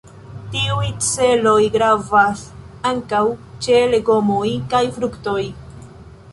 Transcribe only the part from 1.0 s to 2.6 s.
celoj gravas